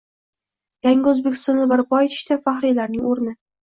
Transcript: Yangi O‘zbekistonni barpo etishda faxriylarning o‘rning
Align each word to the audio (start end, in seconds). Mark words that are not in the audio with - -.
Yangi 0.87 1.13
O‘zbekistonni 1.13 1.69
barpo 1.77 2.03
etishda 2.09 2.43
faxriylarning 2.51 3.09
o‘rning 3.17 3.43